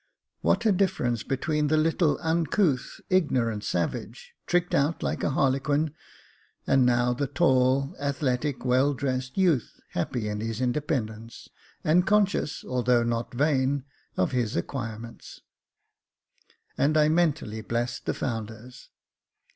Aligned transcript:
What 0.41 0.65
a 0.65 0.71
difference 0.71 1.21
between 1.21 1.67
the 1.67 1.77
little 1.77 2.17
uncouth, 2.23 2.99
ignorant, 3.11 3.63
savage, 3.63 4.33
tricked 4.47 4.73
out 4.73 5.03
like 5.03 5.21
a 5.23 5.29
harlequin, 5.29 5.93
and 6.65 6.87
now 6.87 7.13
the 7.13 7.27
tall, 7.27 7.95
athletic, 7.99 8.65
well 8.65 8.95
dressed 8.95 9.37
youth, 9.37 9.79
happy 9.91 10.27
in 10.27 10.39
his 10.41 10.59
independence, 10.59 11.49
and 11.83 12.07
conscious, 12.07 12.63
although 12.65 13.03
not 13.03 13.31
vain, 13.35 13.83
of 14.17 14.31
his 14.31 14.55
acquirements! 14.55 15.41
and 16.79 16.97
I 16.97 17.07
mentally 17.07 17.61
blessed 17.61 18.07
the 18.07 18.15
founders. 18.15 18.89